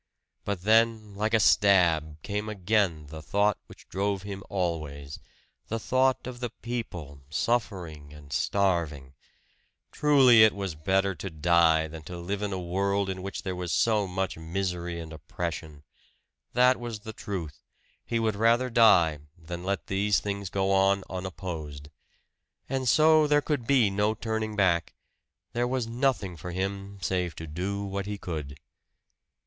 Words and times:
But 0.45 0.63
then 0.63 1.13
like 1.13 1.35
a 1.35 1.39
stab, 1.39 2.19
came 2.23 2.49
again 2.49 3.05
the 3.09 3.21
thought 3.21 3.59
which 3.67 3.87
drove 3.87 4.23
him 4.23 4.43
always 4.49 5.19
the 5.67 5.77
thought 5.77 6.25
of 6.25 6.39
the 6.39 6.49
people, 6.49 7.21
suffering 7.29 8.11
and 8.11 8.33
starving! 8.33 9.13
Truly 9.91 10.43
it 10.43 10.55
was 10.55 10.73
better 10.73 11.13
to 11.13 11.29
die 11.29 11.87
than 11.87 12.01
to 12.05 12.17
live 12.17 12.41
in 12.41 12.51
a 12.51 12.59
world 12.59 13.11
in 13.11 13.21
which 13.21 13.43
there 13.43 13.55
was 13.55 13.71
so 13.71 14.07
much 14.07 14.39
misery 14.39 14.99
and 14.99 15.13
oppression! 15.13 15.83
That 16.53 16.79
was 16.79 17.01
the 17.01 17.13
truth, 17.13 17.61
he 18.03 18.17
would 18.17 18.35
rather 18.35 18.71
die 18.71 19.19
than 19.37 19.63
let 19.63 19.85
these 19.85 20.19
things 20.19 20.49
go 20.49 20.71
on 20.71 21.03
unopposed. 21.11 21.89
And 22.67 22.89
so 22.89 23.27
there 23.27 23.39
could 23.39 23.67
be 23.67 23.91
no 23.91 24.15
turning 24.15 24.55
back 24.55 24.95
there 25.53 25.67
was 25.67 25.85
nothing 25.85 26.37
for 26.37 26.49
him 26.49 26.97
save 27.03 27.35
to 27.35 27.45
do 27.45 27.83
what 27.83 28.07
he 28.07 28.17
could. 28.17 28.57